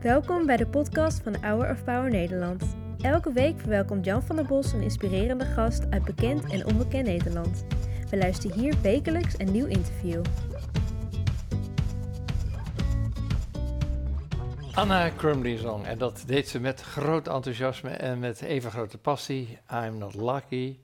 Welkom 0.00 0.46
bij 0.46 0.56
de 0.56 0.66
podcast 0.66 1.22
van 1.22 1.36
Hour 1.40 1.70
of 1.70 1.84
Power 1.84 2.10
Nederland. 2.10 2.76
Elke 3.00 3.32
week 3.32 3.60
verwelkomt 3.60 4.04
Jan 4.04 4.22
van 4.22 4.36
der 4.36 4.46
Bos 4.46 4.72
een 4.72 4.82
inspirerende 4.82 5.44
gast 5.44 5.90
uit 5.90 6.04
bekend 6.04 6.52
en 6.52 6.66
onbekend 6.66 7.06
Nederland. 7.06 7.64
We 8.10 8.16
luisteren 8.16 8.58
hier 8.58 8.74
wekelijks 8.82 9.38
een 9.38 9.52
nieuw 9.52 9.66
interview. 9.66 10.22
Anna 14.74 15.08
Krumlizong. 15.08 15.86
En 15.86 15.98
dat 15.98 16.22
deed 16.26 16.48
ze 16.48 16.60
met 16.60 16.80
groot 16.80 17.28
enthousiasme 17.28 17.90
en 17.90 18.18
met 18.18 18.42
even 18.42 18.70
grote 18.70 18.98
passie. 18.98 19.58
I'm 19.72 19.98
not 19.98 20.14
lucky, 20.14 20.78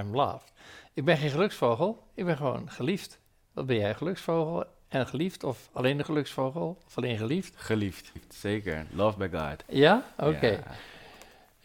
I'm 0.00 0.14
loved. 0.14 0.52
Ik 0.94 1.04
ben 1.04 1.16
geen 1.16 1.30
geluksvogel, 1.30 2.06
ik 2.14 2.24
ben 2.24 2.36
gewoon 2.36 2.70
geliefd. 2.70 3.20
Wat 3.52 3.66
ben 3.66 3.76
jij, 3.76 3.94
geluksvogel 3.94 4.64
en 4.94 5.06
geliefd? 5.06 5.44
Of 5.44 5.68
alleen 5.72 5.98
een 5.98 6.04
geluksvogel? 6.04 6.78
Of 6.86 6.96
alleen 6.96 7.16
geliefd? 7.18 7.54
Geliefd, 7.56 8.12
zeker. 8.28 8.86
Love 8.92 9.18
by 9.18 9.28
God. 9.32 9.64
Ja? 9.68 10.04
Oké. 10.18 10.46
Ja. 10.46 10.62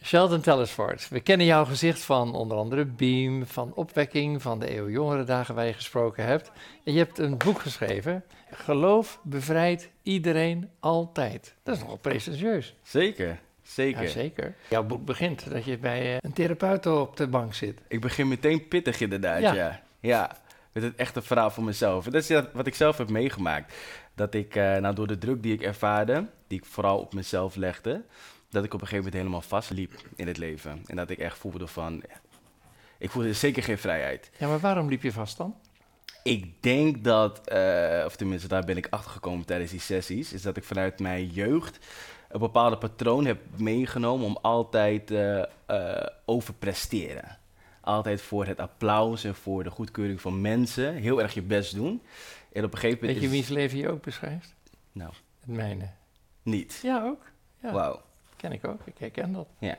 Sheldon 0.02 0.40
Tellersford, 0.40 1.08
we 1.08 1.20
kennen 1.20 1.46
jouw 1.46 1.64
gezicht 1.64 2.00
van 2.00 2.34
onder 2.34 2.56
andere 2.56 2.84
Beam, 2.84 3.46
van 3.46 3.72
Opwekking, 3.74 4.42
van 4.42 4.58
de 4.58 4.76
Eeuw 4.76 4.88
Jongere 4.88 5.24
Dagen 5.24 5.54
waar 5.54 5.66
je 5.66 5.72
gesproken 5.72 6.24
hebt. 6.24 6.50
En 6.84 6.92
je 6.92 6.98
hebt 6.98 7.18
een 7.18 7.36
boek 7.36 7.58
geschreven, 7.60 8.24
Geloof 8.52 9.20
bevrijdt 9.22 9.88
iedereen 10.02 10.70
altijd. 10.80 11.54
Dat 11.62 11.74
is 11.76 11.80
nogal 11.80 11.96
presentieus. 11.96 12.74
Zeker, 12.82 13.38
zeker. 13.62 14.02
Ja, 14.02 14.08
zeker. 14.08 14.54
Jouw 14.68 14.82
boek 14.84 15.04
begint 15.04 15.50
dat 15.50 15.64
je 15.64 15.78
bij 15.78 16.00
eh, 16.00 16.16
een 16.20 16.32
therapeut 16.32 16.86
op 16.86 17.16
de 17.16 17.26
bank 17.26 17.54
zit. 17.54 17.78
Ik 17.88 18.00
begin 18.00 18.28
meteen 18.28 18.68
pittig 18.68 19.00
inderdaad, 19.00 19.40
Ja. 19.40 19.52
ja. 19.54 19.80
ja. 20.00 20.36
Met 20.72 20.82
het 20.82 20.94
echte 20.96 21.22
verhaal 21.22 21.50
van 21.50 21.64
mezelf. 21.64 22.06
En 22.06 22.12
dat 22.12 22.30
is 22.30 22.42
wat 22.52 22.66
ik 22.66 22.74
zelf 22.74 22.98
heb 22.98 23.10
meegemaakt. 23.10 23.74
Dat 24.14 24.34
ik, 24.34 24.56
eh, 24.56 24.76
nou, 24.76 24.94
door 24.94 25.06
de 25.06 25.18
druk 25.18 25.42
die 25.42 25.52
ik 25.52 25.62
ervaarde, 25.62 26.26
die 26.46 26.58
ik 26.58 26.64
vooral 26.64 26.98
op 26.98 27.14
mezelf 27.14 27.56
legde, 27.56 28.04
dat 28.50 28.64
ik 28.64 28.74
op 28.74 28.80
een 28.80 28.86
gegeven 28.86 29.04
moment 29.04 29.14
helemaal 29.14 29.40
vastliep 29.40 29.92
in 30.16 30.26
het 30.26 30.36
leven. 30.36 30.82
En 30.86 30.96
dat 30.96 31.10
ik 31.10 31.18
echt 31.18 31.38
voelde 31.38 31.66
van, 31.66 32.02
ik 32.98 33.10
voelde 33.10 33.32
zeker 33.32 33.62
geen 33.62 33.78
vrijheid. 33.78 34.30
Ja, 34.38 34.48
maar 34.48 34.60
waarom 34.60 34.88
liep 34.88 35.02
je 35.02 35.12
vast 35.12 35.36
dan? 35.36 35.54
Ik 36.22 36.62
denk 36.62 37.04
dat, 37.04 37.48
eh, 37.48 38.02
of 38.06 38.16
tenminste 38.16 38.48
daar 38.48 38.64
ben 38.64 38.76
ik 38.76 38.86
achter 38.90 39.10
gekomen 39.10 39.46
tijdens 39.46 39.70
die 39.70 39.80
sessies, 39.80 40.32
is 40.32 40.42
dat 40.42 40.56
ik 40.56 40.64
vanuit 40.64 41.00
mijn 41.00 41.26
jeugd 41.26 41.78
een 42.28 42.40
bepaalde 42.40 42.78
patroon 42.78 43.24
heb 43.24 43.40
meegenomen 43.56 44.26
om 44.26 44.38
altijd 44.42 45.10
eh, 45.10 45.42
overpresteren. 46.24 47.39
Altijd 47.90 48.22
voor 48.22 48.46
het 48.46 48.58
applaus 48.58 49.24
en 49.24 49.34
voor 49.34 49.64
de 49.64 49.70
goedkeuring 49.70 50.20
van 50.20 50.40
mensen 50.40 50.94
heel 50.94 51.22
erg 51.22 51.34
je 51.34 51.42
best 51.42 51.74
doen. 51.74 52.02
En 52.52 52.64
op 52.64 52.72
een 52.72 52.78
gegeven 52.78 53.00
Weet 53.00 53.00
moment 53.00 53.18
je 53.18 53.26
is 53.26 53.32
wiens 53.32 53.48
leven 53.48 53.78
je 53.78 53.88
ook 53.88 54.02
beschrijft? 54.02 54.54
Nou. 54.92 55.12
Het 55.40 55.56
mijne. 55.56 55.90
niet. 56.42 56.80
Ja, 56.82 57.02
ook. 57.02 57.22
Ja, 57.62 57.72
Wauw. 57.72 58.02
ken 58.36 58.52
ik 58.52 58.66
ook. 58.66 58.80
Ik 58.84 58.98
herken 58.98 59.32
dat. 59.32 59.46
Ja. 59.58 59.76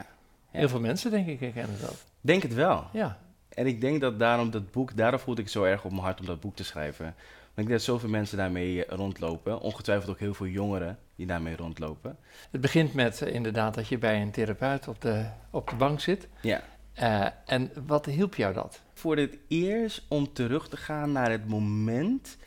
Heel 0.50 0.70
veel 0.70 0.80
mensen, 0.80 1.12
denk 1.12 1.28
ik, 1.28 1.40
herkennen 1.40 1.82
dat. 1.82 2.06
Denk 2.22 2.42
het 2.44 2.54
wel. 2.54 2.86
Ja. 2.94 3.20
En 3.50 3.68
ik 3.68 3.82
denk 3.82 4.02
dat 4.02 4.20
daarom 4.20 4.52
dat 4.52 4.72
boek, 4.72 4.98
daarom 4.98 5.20
voelde 5.20 5.42
ik 5.42 5.50
zo 5.50 5.64
erg 5.64 5.86
op 5.86 5.92
mijn 5.92 6.04
hart 6.04 6.20
om 6.20 6.26
dat 6.26 6.40
boek 6.40 6.56
te 6.56 6.64
schrijven. 6.64 7.06
Maar 7.06 7.64
ik 7.64 7.70
denk 7.70 7.70
dat 7.70 7.82
zoveel 7.82 8.10
mensen 8.10 8.38
daarmee 8.38 8.86
eh, 8.86 8.98
rondlopen. 8.98 9.60
Ongetwijfeld 9.60 10.10
ook 10.10 10.20
heel 10.20 10.34
veel 10.34 10.48
jongeren 10.48 11.00
die 11.16 11.26
daarmee 11.26 11.56
rondlopen. 11.56 12.18
Het 12.52 12.62
begint 12.62 12.94
met 12.94 13.22
eh, 13.22 13.34
inderdaad 13.34 13.74
dat 13.74 13.88
je 13.88 13.98
bij 13.98 14.22
een 14.22 14.32
therapeut 14.32 14.88
op 14.88 15.02
de, 15.02 15.26
op 15.50 15.70
de 15.70 15.76
bank 15.76 16.00
zit. 16.00 16.28
Ja. 16.42 16.62
Eh, 17.02 17.26
en 17.46 17.72
wat 17.86 18.06
hielp 18.06 18.36
jou 18.36 18.54
dat? 18.54 18.82
voor 19.02 19.18
het 19.18 19.38
eerst 19.48 20.04
om 20.08 20.34
terug 20.34 20.70
te 20.70 20.78
gaan 20.78 21.12
naar 21.12 21.32
het 21.32 21.48
moment 21.48 22.38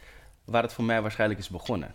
waar 0.45 0.63
het 0.63 0.73
voor 0.73 0.85
mij 0.85 1.03
waarschijnlijk 1.03 1.41
is 1.41 1.49
begonnen. 1.49 1.95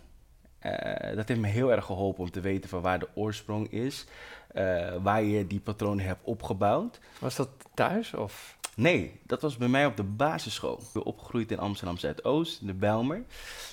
Eh, 0.58 1.16
dat 1.16 1.28
heeft 1.28 1.40
me 1.40 1.48
heel 1.48 1.72
erg 1.72 1.84
geholpen 1.84 2.22
om 2.22 2.30
te 2.30 2.40
weten 2.40 2.70
van 2.70 2.80
waar 2.80 2.98
de 2.98 3.08
oorsprong 3.14 3.70
is, 3.72 4.06
eh, 4.48 4.94
waar 5.02 5.22
je 5.22 5.46
die 5.46 5.60
patronen 5.60 6.04
hebt 6.04 6.20
opgebouwd. 6.22 7.00
Was 7.18 7.36
dat 7.36 7.48
thuis 7.74 8.14
of? 8.14 8.58
Nee, 8.76 9.20
dat 9.26 9.42
was 9.42 9.56
bij 9.56 9.68
mij 9.68 9.86
op 9.86 9.96
de 9.96 10.02
basisschool. 10.02 10.78
Ik 10.78 10.92
ben 10.92 11.04
opgegroeid 11.04 11.50
in 11.50 11.58
Amsterdam 11.58 11.96
Zuidoost, 11.96 12.66
de 12.66 12.74
Bijlmer. 12.74 13.22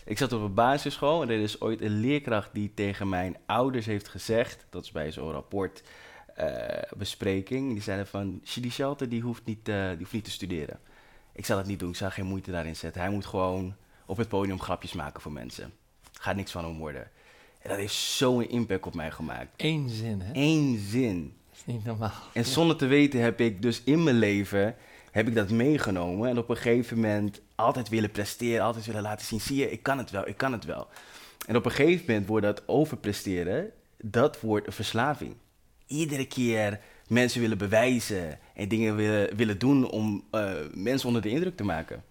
Ik 0.05 0.17
zat 0.17 0.33
op 0.33 0.41
een 0.41 0.53
basisschool 0.53 1.21
en 1.21 1.29
er 1.29 1.39
is 1.39 1.61
ooit 1.61 1.81
een 1.81 1.99
leerkracht 1.99 2.49
die 2.53 2.73
tegen 2.73 3.09
mijn 3.09 3.37
ouders 3.45 3.85
heeft 3.85 4.07
gezegd, 4.07 4.65
dat 4.69 4.83
is 4.83 4.91
bij 4.91 5.11
zo'n 5.11 5.31
rapport 5.31 5.83
bespreking, 6.97 7.71
die 7.71 7.81
zeiden 7.81 8.07
van, 8.07 8.41
die 8.55 8.71
Shelter 8.71 9.09
die 9.09 9.21
hoeft, 9.21 9.45
niet, 9.45 9.69
eh, 9.69 9.87
die 9.87 9.97
hoeft 9.97 10.11
niet 10.11 10.23
te 10.23 10.31
studeren. 10.31 10.79
Ik 11.31 11.45
zal 11.45 11.57
het 11.57 11.67
niet 11.67 11.79
doen, 11.79 11.89
ik 11.89 11.95
zal 11.95 12.09
geen 12.09 12.25
moeite 12.25 12.51
daarin 12.51 12.75
zetten. 12.75 13.01
Hij 13.01 13.09
moet 13.09 13.25
gewoon 13.25 13.75
op 14.05 14.17
het 14.17 14.27
podium 14.27 14.61
grapjes 14.61 14.93
maken 14.93 15.21
voor 15.21 15.31
mensen. 15.31 15.73
Gaat 16.11 16.35
niks 16.35 16.51
van 16.51 16.63
hem 16.63 16.77
worden. 16.77 17.07
En 17.59 17.69
dat 17.69 17.77
heeft 17.77 17.93
zo'n 17.93 18.49
impact 18.49 18.85
op 18.85 18.95
mij 18.95 19.11
gemaakt. 19.11 19.49
Eén 19.57 19.89
zin, 19.89 20.21
hè? 20.21 20.31
Eén 20.33 20.79
zin. 20.89 21.33
Dat 21.49 21.57
is 21.57 21.73
niet 21.73 21.85
normaal. 21.85 22.11
En 22.33 22.45
zonder 22.45 22.77
te 22.77 22.85
weten 22.85 23.21
heb 23.21 23.39
ik 23.39 23.61
dus 23.61 23.83
in 23.83 24.03
mijn 24.03 24.17
leven 24.17 24.75
heb 25.11 25.27
ik 25.27 25.35
dat 25.35 25.49
meegenomen. 25.49 26.29
En 26.29 26.37
op 26.37 26.49
een 26.49 26.55
gegeven 26.55 26.95
moment 26.95 27.41
altijd 27.55 27.89
willen 27.89 28.11
presteren, 28.11 28.63
altijd 28.63 28.85
willen 28.85 29.01
laten 29.01 29.25
zien. 29.25 29.41
Zie 29.41 29.55
je, 29.55 29.71
ik 29.71 29.83
kan 29.83 29.97
het 29.97 30.11
wel, 30.11 30.27
ik 30.27 30.37
kan 30.37 30.51
het 30.51 30.65
wel. 30.65 30.87
En 31.45 31.55
op 31.55 31.65
een 31.65 31.71
gegeven 31.71 32.05
moment 32.07 32.27
wordt 32.27 32.45
dat 32.45 32.67
overpresteren, 32.67 33.71
dat 33.97 34.39
wordt 34.39 34.67
een 34.67 34.73
verslaving. 34.73 35.35
Iedere 35.87 36.25
keer 36.27 36.79
mensen 37.07 37.41
willen 37.41 37.57
bewijzen 37.57 38.39
en 38.53 38.67
dingen 38.67 38.95
willen, 38.95 39.35
willen 39.35 39.57
doen 39.59 39.89
om 39.89 40.23
eh, 40.31 40.51
mensen 40.73 41.07
onder 41.07 41.21
de 41.21 41.29
indruk 41.29 41.55
te 41.57 41.63
maken. 41.63 42.03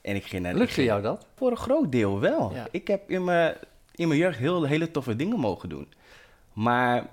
En 0.00 0.14
ik 0.16 0.24
ging 0.24 0.42
naar 0.42 0.54
Lukte 0.54 0.72
ging- 0.74 0.86
jou 0.86 1.02
dat? 1.02 1.26
voor 1.36 1.50
een 1.50 1.56
groot 1.56 1.92
deel 1.92 2.20
wel. 2.20 2.54
Ja. 2.54 2.66
Ik 2.70 2.88
heb 2.88 3.10
in 3.10 3.24
mijn, 3.24 3.54
in 3.94 4.08
mijn 4.08 4.20
jeugd 4.20 4.38
heel, 4.38 4.64
hele 4.64 4.90
toffe 4.90 5.16
dingen 5.16 5.38
mogen 5.38 5.68
doen. 5.68 5.88
Maar 6.52 7.06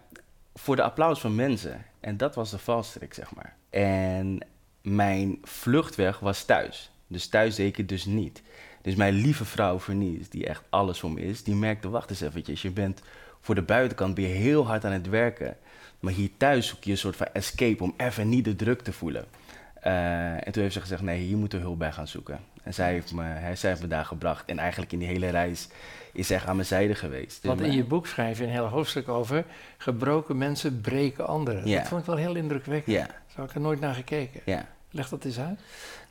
voor 0.54 0.76
de 0.76 0.84
applaus 0.84 1.20
van 1.20 1.36
mensen. 1.36 1.86
En 2.00 2.18
dat 2.18 2.36
was 2.36 2.52
de 2.52 2.58
valstrik, 2.60 3.14
zeg 3.14 3.36
maar. 3.36 3.56
En 3.70 4.40
mijn 4.82 5.38
vluchtweg 5.44 6.20
was 6.20 6.44
thuis. 6.46 6.92
Dus 7.08 7.28
thuis 7.28 7.56
deed 7.56 7.68
ik 7.68 7.78
het 7.78 7.90
dus 7.90 8.06
niet. 8.06 8.42
Dus 8.82 8.96
mijn 8.96 9.14
lieve 9.14 9.46
vrouw 9.46 9.80
Vernies, 9.80 10.30
die 10.30 10.46
echt 10.46 10.64
alles 10.70 11.00
voor 11.00 11.12
me 11.12 11.22
is, 11.22 11.44
die 11.44 11.56
merkte, 11.56 11.90
wacht 11.90 12.10
eens 12.10 12.22
eventjes, 12.22 12.62
je 12.62 12.72
bent 12.72 13.02
voor 13.42 13.56
de 13.56 13.62
buitenkant 13.62 14.16
ben 14.16 14.24
je 14.24 14.30
heel 14.34 14.66
hard 14.68 14.86
aan 14.86 14.92
het 14.92 15.10
werken. 15.10 15.58
Maar 16.04 16.14
hier 16.14 16.30
thuis 16.38 16.68
zoek 16.68 16.84
je 16.84 16.92
een 16.92 16.98
soort 16.98 17.16
van 17.16 17.28
escape 17.34 17.84
om 17.84 17.94
even 17.98 18.30
niet 18.30 18.46
de 18.46 18.56
druk 18.56 18.82
te 18.82 18.94
voelen. 18.94 19.26
Eh, 19.74 20.48
en 20.48 20.52
toen 20.52 20.62
heeft 20.62 20.74
ze 20.74 20.82
gezegd, 20.82 21.02
nee, 21.02 21.20
hier 21.22 21.38
moeten 21.38 21.60
we 21.60 21.66
hulp 21.66 21.80
bij 21.80 21.92
gaan 21.92 22.08
zoeken. 22.08 22.40
En 22.64 22.74
zij 22.74 22.92
heeft, 22.92 23.14
me, 23.14 23.52
zij 23.56 23.70
heeft 23.70 23.82
me 23.82 23.88
daar 23.88 24.06
gebracht. 24.06 24.46
En 24.46 24.60
eigenlijk 24.60 24.92
in 24.92 25.00
die 25.00 25.08
hele 25.08 25.30
reis 25.30 25.68
is 26.14 26.28
zij 26.28 26.42
aan 26.46 26.56
mijn 26.56 26.68
zijde 26.68 26.96
geweest. 26.96 27.42
Dus 27.42 27.50
Want 27.50 27.60
in 27.60 27.66
mijn- 27.66 27.78
je 27.78 27.84
boek 27.84 28.08
schrijf 28.08 28.38
je 28.38 28.44
een 28.44 28.50
heel 28.50 28.68
hoofdstuk 28.68 29.08
over 29.08 29.46
gebroken 29.78 30.38
mensen 30.38 30.82
breken 30.82 31.28
anderen. 31.28 31.68
Ja. 31.68 31.78
Dat 31.80 31.88
vond 31.88 32.02
ik 32.02 32.08
wel 32.08 32.16
heel 32.18 32.36
indrukwekkend. 32.36 32.96
Ja, 32.96 33.06
Zo 33.06 33.40
heb 33.42 33.50
ik 33.50 33.56
er 33.56 33.62
nooit 33.62 33.80
naar 33.80 33.94
gekeken. 33.94 34.42
ja. 34.46 34.68
Leg 34.92 35.10
dat 35.10 35.26
eens 35.26 35.40
uit. 35.40 35.60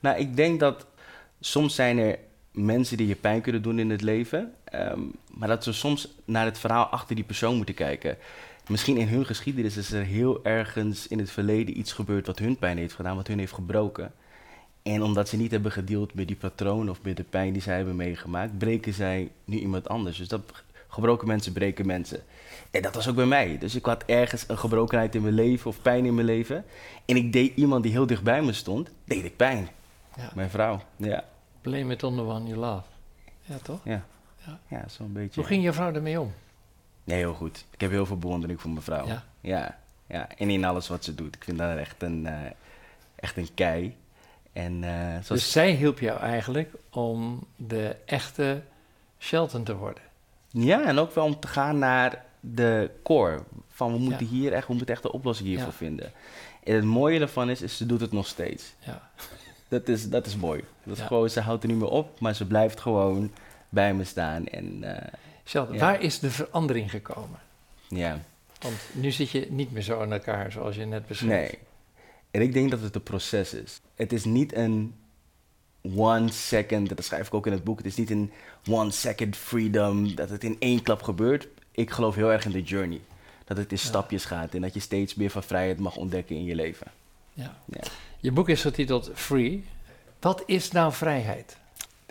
Nou, 0.01 0.19
ik 0.19 0.37
denk 0.37 0.61
dat 0.61 0.87
soms 1.41 1.75
zijn 1.75 1.99
er 1.99 2.19
mensen 2.53 2.97
die 2.97 3.07
je 3.07 3.15
pijn 3.17 3.41
kunnen 3.41 3.63
doen 3.63 3.79
in 3.79 3.91
het 3.91 4.03
leven. 4.03 4.55
ehm, 4.65 5.01
maar 5.31 5.49
dat 5.49 5.65
ze 5.65 5.73
soms 5.73 6.09
naar 6.25 6.45
het 6.45 6.59
verhaal 6.59 6.85
achter 6.87 7.15
die 7.15 7.25
persoon 7.25 7.57
moeten 7.57 7.75
kijken. 7.75 8.17
Misschien 8.69 8.97
in 8.97 9.09
hun 9.09 9.27
geschiedenis 9.27 9.77
is 9.77 9.93
er 9.93 10.05
heel 10.05 10.45
ergens 10.45 11.09
in 11.09 11.19
het 11.19 11.31
verleden 11.31 11.79
iets 11.79 11.93
gebeurd 11.93 12.27
wat 12.27 12.39
hun 12.39 12.57
pijn 12.57 12.79
heeft 12.79 12.95
gedaan, 12.95 13.17
wat 13.17 13.27
hun 13.27 13.39
heeft 13.39 13.53
gebroken. 13.53 14.13
En 14.83 15.03
omdat 15.03 15.29
ze 15.29 15.37
niet 15.37 15.51
hebben 15.51 15.73
gedeeld 15.73 16.15
met 16.15 16.27
die 16.27 16.37
patroon 16.37 16.91
of 16.91 17.03
met 17.03 17.17
de 17.17 17.23
pijn 17.23 17.53
die 17.53 17.63
zij 17.63 17.77
hebben 17.77 17.97
meegemaakt, 17.97 18.59
breken 18.59 18.93
zij 18.93 19.31
nu 19.45 19.59
iemand 19.59 19.89
anders. 19.89 20.17
Dus 20.17 20.29
dat 20.29 20.43
gebroken 20.89 21.27
mensen 21.27 21.53
breken 21.53 21.87
mensen. 21.87 22.23
En 22.71 22.83
dat 22.83 22.95
was 22.95 23.09
ook 23.09 23.15
bij 23.15 23.27
mij. 23.27 23.59
Dus 23.59 23.75
ik 23.75 23.85
had 23.85 24.05
ergens 24.07 24.45
een 24.49 24.59
gebrokenheid 24.59 25.15
in 25.15 25.23
mijn 25.23 25.35
leven 25.35 25.71
of 25.71 25.83
pijn 25.83 26.05
in 26.05 26.15
mijn 26.15 26.27
leven. 26.27 26.65
En 27.05 27.17
ik 27.17 27.33
deed 27.33 27.57
iemand 27.57 27.83
die 27.83 27.93
heel 27.93 28.07
dicht 28.07 28.23
bij 28.23 28.43
me 28.43 28.53
stond, 28.53 28.91
deed 29.05 29.25
ik 29.25 29.37
pijn. 29.37 29.69
Ja. 30.17 30.31
Mijn 30.35 30.51
vrouw, 30.51 30.81
ja. 30.97 31.25
Blame 31.61 31.93
it 31.93 32.03
on 32.03 32.15
the 32.15 32.23
one 32.23 32.47
you 32.47 32.57
love. 32.59 32.83
Ja, 33.43 33.57
toch? 33.63 33.81
Ja, 33.85 34.05
Ja. 34.47 34.59
ja 34.69 34.85
zo'n 34.89 35.13
beetje. 35.13 35.41
Hoe 35.41 35.49
ging 35.49 35.63
je 35.63 35.73
vrouw 35.73 35.93
ermee 35.93 36.21
om? 36.21 36.33
Nee, 37.05 37.19
heel 37.19 37.35
goed. 37.35 37.65
Ik 37.71 37.81
heb 37.81 37.91
heel 37.91 38.07
veel 38.07 38.19
bewondering 38.19 38.61
voor 38.61 38.71
mijn 38.71 38.83
vrouw. 38.83 39.07
Ja. 39.07 39.25
Ja, 39.41 39.79
ja. 40.07 40.29
En 40.37 40.51
in 40.51 40.65
alles 40.65 40.89
wat 40.89 41.05
ze 41.05 41.15
doet. 41.15 41.35
Ik 41.35 41.45
vind 41.45 41.59
haar 41.59 41.79
echt 41.79 42.03
een, 42.03 42.27
eh, 42.27 42.35
echt 43.15 43.37
een 43.37 43.49
kei. 43.55 43.97
En 44.53 44.85
eh, 44.85 45.09
zoals... 45.11 45.27
Dus 45.29 45.53
zij 45.53 45.71
hielp 45.73 45.99
jou 45.99 46.21
eigenlijk 46.21 46.71
om 46.91 47.45
de 47.57 47.97
echte 48.05 48.63
Shelton 49.19 49.65
te 49.65 49.77
worden. 49.77 50.03
Ja, 50.49 50.85
en 50.85 50.99
ook 50.99 51.15
wel 51.15 51.25
om 51.25 51.41
te 51.41 51.49
gaan 51.49 51.79
naar 51.79 52.25
de 52.41 52.91
core. 53.03 53.43
Van 53.69 53.93
we 53.93 53.99
moeten 53.99 54.27
Ja. 54.27 54.33
hier 54.33 54.53
echt, 54.53 54.67
we 54.67 54.75
moeten 54.75 54.95
echt 54.95 55.05
een 55.05 55.11
oplossing 55.11 55.49
hiervoor 55.49 55.67
Ja. 55.69 55.73
vinden. 55.77 56.13
En 56.65 56.75
het 56.75 56.85
mooie 56.85 57.19
daarvan 57.19 57.51
is, 57.51 57.63
is 57.63 57.77
ze 57.77 57.87
doet 57.87 58.01
het 58.01 58.13
nog 58.13 58.27
steeds. 58.27 58.73
Ja. 58.79 59.11
Dat 59.69 59.89
is, 59.89 60.09
dat 60.09 60.27
is 60.27 60.37
mooi. 60.37 60.65
Dat 60.85 60.95
is 60.95 61.01
Ja. 61.01 61.07
gewoon, 61.07 61.31
ze 61.31 61.41
houdt 61.41 61.63
er 61.63 61.69
niet 61.69 61.79
meer 61.79 61.89
op, 61.89 62.21
maar 62.21 62.35
ze 62.35 62.47
blijft 62.47 62.81
gewoon 62.81 63.33
bij 63.69 63.95
me 63.95 64.05
staan. 64.05 64.47
En 64.47 64.97
eh, 64.97 65.13
Ja. 65.45 65.67
waar 65.67 66.01
is 66.01 66.19
de 66.19 66.31
verandering 66.31 66.91
gekomen? 66.91 67.39
ja, 67.89 68.21
Want 68.61 68.75
nu 68.93 69.11
zit 69.11 69.31
je 69.31 69.47
niet 69.51 69.73
meer 69.73 69.83
zo 69.83 70.03
in 70.03 70.13
elkaar 70.13 70.53
zoals 70.53 70.77
je 70.77 70.85
net 70.85 71.07
beschreef. 71.07 71.29
nee. 71.29 71.59
En 72.31 72.41
ik 72.41 72.53
denk 72.53 72.71
dat 72.71 72.81
het 72.81 72.95
een 72.95 73.03
proces 73.03 73.55
is. 73.55 73.81
Het 73.95 74.13
is 74.13 74.25
niet 74.25 74.55
een 74.55 74.95
one 75.97 76.31
second, 76.31 76.89
dat 76.89 77.05
schrijf 77.05 77.27
ik 77.27 77.35
ook 77.35 77.47
in 77.47 77.53
het 77.53 77.65
boek, 77.65 77.77
het 77.79 77.87
is 77.87 77.97
niet 77.97 78.11
een 78.11 78.33
one 78.69 78.91
second 78.91 79.37
freedom, 79.37 80.15
dat 80.15 80.29
het 80.29 80.45
in 80.45 80.57
één 80.59 80.83
klap 80.83 81.03
gebeurt. 81.03 81.49
Ik 81.71 81.91
geloof 81.91 82.15
heel 82.15 82.33
erg 82.33 82.45
in 82.45 82.51
de 82.51 82.63
journey. 82.63 83.01
Dat 83.45 83.57
het 83.57 83.73
in 83.73 83.79
stapjes 83.79 84.25
gaat 84.25 84.55
en 84.55 84.61
dat 84.61 84.75
je 84.75 84.81
steeds 84.81 85.15
meer 85.15 85.31
van 85.31 85.43
vrijheid 85.43 85.79
mag 85.79 85.97
ontdekken 85.97 86.37
in 86.37 86.45
je 86.45 86.55
leven. 86.55 86.87
Ja. 87.33 87.57
Ja. 87.67 87.81
Je 88.21 88.33
boek 88.33 88.49
is 88.49 88.61
getiteld 88.61 89.11
Free. 89.15 89.65
Wat 90.21 90.43
is 90.47 90.71
nou 90.71 90.93
vrijheid? 90.93 91.57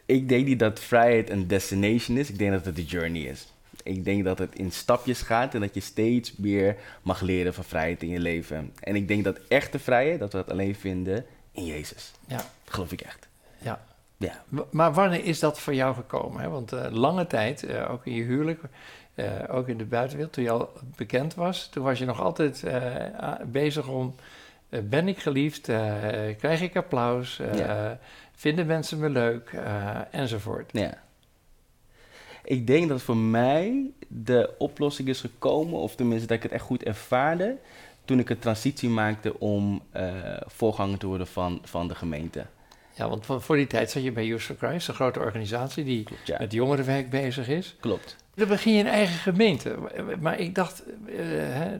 Ik 0.05 0.29
denk 0.29 0.45
niet 0.45 0.59
dat 0.59 0.79
vrijheid 0.79 1.29
een 1.29 1.47
destination 1.47 2.17
is, 2.17 2.29
ik 2.29 2.37
denk 2.37 2.51
dat 2.51 2.65
het 2.65 2.75
de 2.75 2.85
journey 2.85 3.21
is. 3.21 3.47
Ik 3.83 4.05
denk 4.05 4.23
dat 4.23 4.39
het 4.39 4.55
in 4.55 4.71
stapjes 4.71 5.21
gaat 5.21 5.53
en 5.53 5.59
dat 5.59 5.73
je 5.73 5.79
steeds 5.79 6.35
meer 6.37 6.77
mag 7.01 7.21
leren 7.21 7.53
van 7.53 7.63
vrijheid 7.63 8.03
in 8.03 8.09
je 8.09 8.19
leven. 8.19 8.73
En 8.79 8.95
ik 8.95 9.07
denk 9.07 9.23
dat 9.23 9.39
echte 9.47 9.79
vrijheid, 9.79 10.19
dat 10.19 10.31
we 10.31 10.37
dat 10.37 10.51
alleen 10.51 10.75
vinden 10.75 11.25
in 11.51 11.65
Jezus. 11.65 12.11
Ja. 12.27 12.35
Dat 12.35 12.73
geloof 12.73 12.91
ik 12.91 13.01
echt. 13.01 13.27
Ja. 13.57 13.81
Ja. 14.21 14.43
Maar 14.71 14.93
wanneer 14.93 15.23
is 15.23 15.39
dat 15.39 15.59
voor 15.59 15.73
jou 15.73 15.95
gekomen? 15.95 16.41
Hè? 16.41 16.49
Want 16.49 16.71
eh, 16.71 16.91
lange 16.91 17.27
tijd, 17.27 17.63
eh, 17.63 17.91
ook 17.91 18.05
in 18.05 18.13
je 18.13 18.23
huwelijk, 18.23 18.61
eh, 19.15 19.25
ook 19.47 19.67
in 19.67 19.77
de 19.77 19.85
buitenwereld, 19.85 20.33
toen 20.33 20.43
je 20.43 20.49
al 20.49 20.69
bekend 20.95 21.35
was, 21.35 21.67
toen 21.67 21.83
was 21.83 21.99
je 21.99 22.05
nog 22.05 22.21
altijd 22.21 22.63
bezig 23.45 23.87
om, 23.87 24.15
ben 24.83 25.07
ik 25.07 25.19
geliefd, 25.19 25.69
Eh, 25.69 25.97
krijg 26.37 26.61
ik 26.61 26.75
applaus, 26.75 27.39
Eh, 27.39 27.57
Ja. 27.57 27.99
vinden 28.35 28.65
mensen 28.65 28.99
me 28.99 29.09
leuk, 29.09 29.49
Eh, 29.53 29.99
enzovoort. 30.11 30.69
Ja. 30.73 30.93
Ik 32.43 32.67
denk 32.67 32.89
dat 32.89 33.01
voor 33.01 33.17
mij 33.17 33.91
de 34.07 34.53
oplossing 34.57 35.07
is 35.07 35.21
gekomen, 35.21 35.79
of 35.79 35.95
tenminste 35.95 36.27
dat 36.27 36.37
ik 36.37 36.43
het 36.43 36.51
echt 36.51 36.63
goed 36.63 36.83
ervaarde, 36.83 37.57
toen 38.05 38.19
ik 38.19 38.29
een 38.29 38.39
transitie 38.39 38.89
maakte 38.89 39.39
om 39.39 39.81
eh, 39.91 40.13
voorganger 40.45 40.97
te 40.97 41.07
worden 41.07 41.27
van, 41.27 41.59
van 41.63 41.87
de 41.87 41.95
gemeente. 41.95 42.45
Ja, 42.93 43.09
want 43.09 43.25
voor, 43.25 43.41
voor 43.41 43.55
die 43.55 43.67
tijd 43.67 43.91
zat 43.91 44.03
je 44.03 44.11
bij 44.11 44.25
Youth 44.25 44.41
for 44.41 44.55
Christ, 44.55 44.87
een 44.87 44.93
grote 44.93 45.19
organisatie 45.19 45.83
die 45.83 46.03
Klopt, 46.03 46.27
ja. 46.27 46.37
met 46.39 46.51
jongerenwerk 46.51 47.09
bezig 47.09 47.47
is. 47.47 47.75
Klopt. 47.79 48.15
Dan 48.35 48.47
begin 48.47 48.73
je 48.73 48.79
een 48.79 48.87
eigen 48.87 49.15
gemeente. 49.15 49.75
Maar 50.19 50.39
ik 50.39 50.55
dacht, 50.55 50.83
eh, 51.17 51.25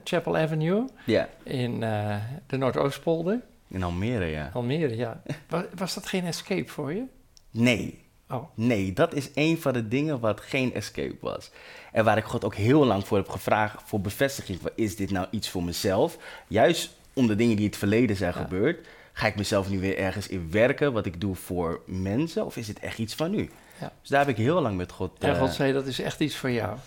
Chapel 0.03 0.37
Avenue 0.37 0.85
Ja, 1.05 1.29
in 1.43 1.83
eh, 1.83 2.15
de 2.47 2.57
Noordoostpolder, 2.57 3.39
in 3.67 3.83
Almere, 3.83 4.25
ja. 4.25 4.49
Almere, 4.53 4.95
ja. 4.95 5.21
Was, 5.49 5.63
was 5.75 5.93
dat 5.93 6.07
geen 6.07 6.25
escape 6.25 6.67
voor 6.71 6.93
je? 6.93 7.03
Nee, 7.51 7.99
Oh, 8.29 8.43
nee, 8.55 8.93
dat 8.93 9.13
is 9.13 9.29
een 9.33 9.57
van 9.57 9.73
de 9.73 9.87
dingen 9.87 10.19
wat 10.19 10.41
geen 10.41 10.73
escape 10.73 11.15
was. 11.21 11.51
En 11.91 12.03
waar 12.03 12.17
ik 12.17 12.23
God 12.23 12.43
ook 12.45 12.55
heel 12.55 12.85
lang 12.85 13.07
voor 13.07 13.17
heb 13.17 13.29
gevraagd, 13.29 13.81
voor 13.85 14.01
bevestiging, 14.01 14.59
van, 14.61 14.71
is 14.75 14.95
dit 14.95 15.11
nou 15.11 15.27
iets 15.31 15.49
voor 15.49 15.63
mezelf? 15.63 16.17
Juist 16.47 16.95
om 17.13 17.27
de 17.27 17.35
dingen 17.35 17.55
die 17.55 17.65
in 17.65 17.69
het 17.71 17.79
verleden 17.79 18.15
zijn 18.15 18.33
Ja. 18.35 18.41
gebeurd, 18.41 18.87
ga 19.13 19.27
ik 19.27 19.35
mezelf 19.35 19.69
nu 19.69 19.79
weer 19.79 19.97
ergens 19.97 20.27
in 20.27 20.47
werken, 20.51 20.93
wat 20.93 21.05
ik 21.05 21.21
doe 21.21 21.35
voor 21.35 21.81
mensen, 21.85 22.45
of 22.45 22.57
is 22.57 22.67
het 22.67 22.79
echt 22.79 22.97
iets 22.97 23.15
van 23.15 23.31
nu? 23.31 23.49
Ja. 23.81 23.91
Dus 24.01 24.09
daar 24.09 24.19
heb 24.19 24.29
ik 24.29 24.37
heel 24.37 24.61
lang 24.61 24.77
met 24.77 24.91
God... 24.91 25.11
en 25.19 25.33
eh, 25.33 25.39
God 25.39 25.53
zei, 25.53 25.73
dat 25.73 25.85
is 25.85 25.99
echt 25.99 26.19
iets 26.19 26.35
voor 26.35 26.51
jou. 26.51 26.77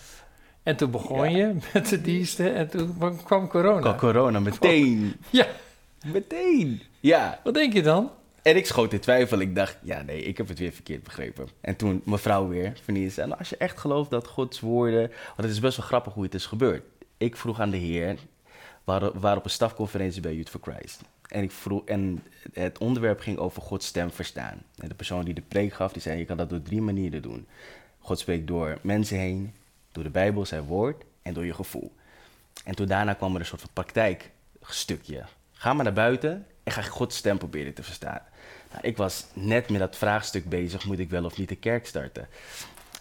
En 0.62 0.76
toen 0.76 0.90
begon 0.90 1.30
Ja. 1.30 1.36
je 1.36 1.56
met 1.72 1.88
de 1.88 2.00
diensten 2.00 2.54
en 2.54 2.68
toen 2.68 2.96
kwam 3.24 3.48
corona. 3.48 3.80
Qua 3.80 3.94
corona, 3.94 4.40
meteen. 4.40 5.16
Ja. 5.30 5.46
Meteen. 6.06 6.82
Ja. 7.00 7.40
Wat 7.44 7.54
denk 7.54 7.72
je 7.72 7.82
dan? 7.82 8.10
En 8.42 8.56
ik 8.56 8.66
schoot 8.66 8.92
in 8.92 9.00
twijfel. 9.00 9.38
Ik 9.38 9.54
dacht, 9.54 9.76
ja 9.82 10.02
nee, 10.02 10.22
ik 10.22 10.36
heb 10.36 10.48
het 10.48 10.58
weer 10.58 10.72
verkeerd 10.72 11.02
begrepen. 11.02 11.48
En 11.60 11.76
toen 11.76 12.02
mevrouw 12.04 12.48
weer, 12.48 12.72
Vernier, 12.82 13.10
zei, 13.10 13.26
nou, 13.26 13.38
als 13.38 13.48
je 13.48 13.56
echt 13.56 13.78
gelooft 13.78 14.10
dat 14.10 14.26
Gods 14.26 14.60
woorden... 14.60 15.08
Want 15.08 15.36
het 15.36 15.50
is 15.50 15.60
best 15.60 15.76
wel 15.76 15.86
grappig 15.86 16.12
hoe 16.12 16.22
het 16.22 16.34
is 16.34 16.46
gebeurd. 16.46 16.82
Ik 17.16 17.36
vroeg 17.36 17.60
aan 17.60 17.70
de 17.70 17.76
Heer, 17.76 18.16
we 18.84 19.10
waren 19.14 19.38
op 19.38 19.44
een 19.44 19.50
stafconferentie 19.50 20.20
bij 20.20 20.34
Youth 20.34 20.50
for 20.50 20.60
Christ. 20.62 21.00
En, 21.34 21.42
ik 21.42 21.52
vroeg, 21.52 21.84
en 21.84 22.22
het 22.52 22.78
onderwerp 22.78 23.20
ging 23.20 23.38
over 23.38 23.62
Gods 23.62 23.86
stem 23.86 24.10
verstaan. 24.10 24.62
En 24.76 24.88
de 24.88 24.94
persoon 24.94 25.24
die 25.24 25.34
de 25.34 25.40
preek 25.40 25.72
gaf, 25.72 25.92
die 25.92 26.02
zei, 26.02 26.18
je 26.18 26.24
kan 26.24 26.36
dat 26.36 26.50
door 26.50 26.62
drie 26.62 26.80
manieren 26.80 27.22
doen. 27.22 27.46
God 27.98 28.18
spreekt 28.18 28.46
door 28.46 28.78
mensen 28.82 29.18
heen, 29.18 29.54
door 29.92 30.04
de 30.04 30.10
Bijbel, 30.10 30.46
zijn 30.46 30.62
woord 30.62 31.04
en 31.22 31.34
door 31.34 31.46
je 31.46 31.54
gevoel. 31.54 31.92
En 32.64 32.74
toen 32.74 32.86
daarna 32.86 33.14
kwam 33.14 33.34
er 33.34 33.40
een 33.40 33.46
soort 33.46 33.60
van 33.60 33.70
praktijkstukje. 33.72 35.24
Ga 35.52 35.72
maar 35.72 35.84
naar 35.84 35.92
buiten 35.92 36.46
en 36.62 36.72
ga 36.72 36.82
Gods 36.82 37.16
stem 37.16 37.38
proberen 37.38 37.74
te 37.74 37.82
verstaan. 37.82 38.22
Nou, 38.70 38.86
ik 38.86 38.96
was 38.96 39.26
net 39.32 39.68
met 39.68 39.80
dat 39.80 39.96
vraagstuk 39.96 40.48
bezig, 40.48 40.84
moet 40.84 40.98
ik 40.98 41.10
wel 41.10 41.24
of 41.24 41.38
niet 41.38 41.48
de 41.48 41.56
kerk 41.56 41.86
starten? 41.86 42.28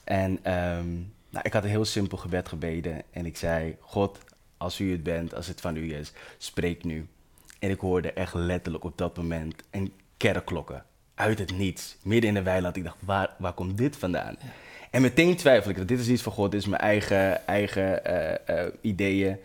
En 0.03 0.39
ehm, 0.41 0.93
nou, 1.29 1.43
ik 1.43 1.53
had 1.53 1.63
een 1.63 1.69
heel 1.69 1.85
simpel 1.85 2.17
gebed 2.17 2.47
gebeden 2.47 3.01
en 3.11 3.25
ik 3.25 3.37
zei, 3.37 3.77
God, 3.79 4.19
als 4.57 4.79
u 4.79 4.91
het 4.91 5.03
bent, 5.03 5.35
als 5.35 5.47
het 5.47 5.61
van 5.61 5.75
u 5.75 5.95
is, 5.95 6.11
spreek 6.37 6.83
nu. 6.83 7.07
En 7.63 7.69
ik 7.69 7.79
hoorde 7.79 8.13
echt 8.13 8.33
letterlijk 8.33 8.83
op 8.83 8.97
dat 8.97 9.17
moment 9.17 9.63
een 9.71 9.93
kerkklokken. 10.17 10.83
Uit 11.15 11.39
het 11.39 11.57
niets, 11.57 11.97
midden 12.01 12.29
in 12.29 12.35
de 12.35 12.43
weiland. 12.43 12.75
Ik 12.75 12.83
dacht, 12.83 12.97
waar, 12.99 13.35
waar 13.37 13.53
komt 13.53 13.77
dit 13.77 13.95
vandaan? 13.95 14.35
En 14.91 15.01
meteen 15.01 15.35
twijfel 15.35 15.69
ik, 15.69 15.77
dat 15.77 15.87
dit 15.87 15.99
is 15.99 16.07
iets 16.07 16.21
van 16.21 16.31
God, 16.31 16.51
dit 16.51 16.61
is 16.61 16.67
mijn 16.67 16.81
eigen, 16.81 17.47
eigen 17.47 18.05
eh, 18.05 18.65
eh, 18.65 18.73
ideeën. 18.81 19.37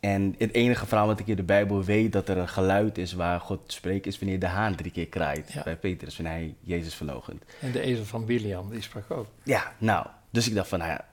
En 0.00 0.34
het 0.38 0.54
enige 0.54 0.86
verhaal 0.86 1.06
wat 1.06 1.20
ik 1.20 1.26
in 1.26 1.36
de 1.36 1.42
Bijbel 1.42 1.84
weet, 1.84 2.12
dat 2.12 2.28
er 2.28 2.38
een 2.38 2.48
geluid 2.48 2.98
is 2.98 3.12
waar 3.12 3.40
God 3.40 3.60
spreekt, 3.66 4.06
is 4.06 4.18
wanneer 4.18 4.38
de 4.38 4.46
haan 4.46 4.74
drie 4.74 4.90
keer 4.90 5.08
kraait. 5.08 5.52
Ja. 5.52 5.62
Bij 5.62 5.76
Petrus, 5.76 6.16
wanneer 6.16 6.34
hij 6.34 6.54
Jezus 6.60 6.94
verloochent. 6.94 7.44
En 7.60 7.72
de 7.72 7.80
ezel 7.80 8.04
van 8.04 8.26
Biliam, 8.26 8.70
die 8.70 8.82
sprak 8.82 9.10
ook. 9.10 9.26
Ja, 9.42 9.72
nou, 9.78 10.06
dus 10.30 10.48
ik 10.48 10.54
dacht 10.54 10.68
van, 10.68 10.78
nou 10.78 10.90
ja, 10.90 11.04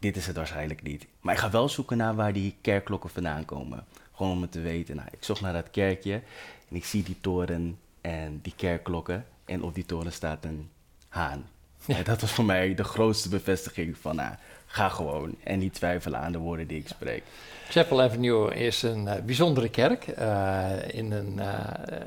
dit 0.00 0.16
is 0.16 0.26
het 0.26 0.36
waarschijnlijk 0.36 0.82
niet. 0.82 1.06
Maar 1.20 1.34
ik 1.34 1.40
ga 1.40 1.50
wel 1.50 1.68
zoeken 1.68 1.96
naar 1.96 2.14
waar 2.14 2.32
die 2.32 2.56
kerkklokken 2.60 3.10
vandaan 3.10 3.44
komen. 3.44 3.84
Gewoon 4.14 4.32
om 4.32 4.42
het 4.42 4.52
te 4.52 4.60
weten. 4.60 4.96
Nou, 4.96 5.08
ik 5.12 5.24
zocht 5.24 5.40
naar 5.40 5.52
dat 5.52 5.70
kerkje 5.70 6.22
en 6.68 6.76
ik 6.76 6.84
zie 6.84 7.02
die 7.02 7.16
toren 7.20 7.78
en 8.00 8.40
die 8.42 8.52
kerkklokken. 8.56 9.26
En 9.44 9.62
op 9.62 9.74
die 9.74 9.86
toren 9.86 10.12
staat 10.12 10.44
een 10.44 10.70
haan. 11.08 11.44
Ja. 11.86 12.02
Dat 12.02 12.20
was 12.20 12.32
voor 12.32 12.44
mij 12.44 12.74
de 12.74 12.84
grootste 12.84 13.28
bevestiging 13.28 13.96
van, 13.98 14.16
nou, 14.16 14.34
ga 14.72 14.88
gewoon. 14.88 15.34
En 15.44 15.58
niet 15.58 15.74
twijfelen 15.74 16.20
aan 16.20 16.32
de 16.32 16.38
woorden 16.38 16.66
die 16.66 16.78
ik 16.78 16.88
spreek. 16.88 17.22
Chapel 17.68 18.02
Avenue 18.02 18.54
is 18.54 18.82
een 18.82 19.08
eh, 19.08 19.22
bijzondere 19.22 19.68
kerk 19.68 20.06
eh, 20.06 20.70
in 20.86 21.12
een 21.12 21.38
eh, 21.38 21.48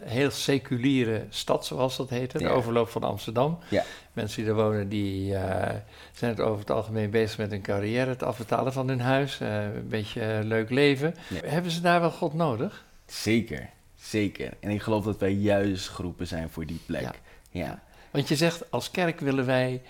heel 0.03 0.31
seculiere 0.31 1.25
stad, 1.29 1.65
zoals 1.65 1.97
dat 1.97 2.09
heet, 2.09 2.39
de 2.39 2.49
overloop 2.49 2.89
van 2.89 3.03
Amsterdam. 3.03 3.59
Ja. 3.69 3.83
Mensen 4.13 4.41
die 4.41 4.51
er 4.51 4.57
wonen, 4.57 4.89
die 4.89 5.31
zijn 6.13 6.31
het 6.31 6.39
over 6.39 6.59
het 6.59 6.71
algemeen 6.71 7.09
bezig 7.09 7.37
met 7.37 7.51
hun 7.51 7.61
carrière, 7.61 8.09
het 8.09 8.23
afbetalen 8.23 8.73
van 8.73 8.87
hun 8.87 9.01
huis, 9.01 9.39
een 9.39 9.87
beetje 9.89 10.39
leuk 10.43 10.69
leven. 10.69 11.15
Ja. 11.29 11.47
Hebben 11.49 11.71
ze 11.71 11.81
daar 11.81 11.99
wel 12.01 12.11
God 12.11 12.33
nodig? 12.33 12.85
Zeker, 13.05 13.69
zeker. 13.95 14.53
En 14.59 14.69
ik 14.69 14.81
geloof 14.81 15.03
dat 15.03 15.17
wij 15.19 15.31
juist 15.31 15.87
geroepen 15.89 16.27
zijn 16.27 16.49
voor 16.49 16.65
die 16.65 16.79
plek. 16.85 17.01
Ja. 17.01 17.13
Ja, 17.49 17.79
Want 18.11 18.27
je 18.27 18.35
zegt, 18.35 18.71
als 18.71 18.91
kerk 18.91 19.19
willen 19.19 19.45
wij 19.45 19.81